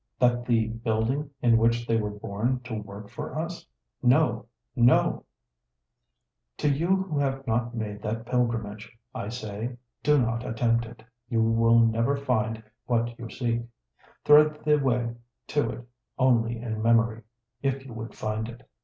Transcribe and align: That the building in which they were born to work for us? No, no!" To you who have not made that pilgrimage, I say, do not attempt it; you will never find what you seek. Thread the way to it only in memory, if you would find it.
That 0.17 0.45
the 0.45 0.67
building 0.67 1.29
in 1.43 1.59
which 1.59 1.85
they 1.85 1.95
were 1.95 2.09
born 2.09 2.61
to 2.61 2.73
work 2.73 3.07
for 3.11 3.37
us? 3.37 3.67
No, 4.01 4.47
no!" 4.75 5.25
To 6.57 6.67
you 6.69 6.95
who 7.03 7.19
have 7.19 7.45
not 7.45 7.75
made 7.75 8.01
that 8.01 8.25
pilgrimage, 8.25 8.97
I 9.13 9.29
say, 9.29 9.77
do 10.01 10.19
not 10.19 10.43
attempt 10.43 10.85
it; 10.85 11.03
you 11.29 11.43
will 11.43 11.77
never 11.77 12.17
find 12.17 12.63
what 12.87 13.15
you 13.19 13.29
seek. 13.29 13.61
Thread 14.25 14.61
the 14.65 14.77
way 14.79 15.13
to 15.49 15.69
it 15.69 15.87
only 16.17 16.57
in 16.59 16.81
memory, 16.81 17.21
if 17.61 17.85
you 17.85 17.93
would 17.93 18.15
find 18.15 18.49
it. 18.49 18.67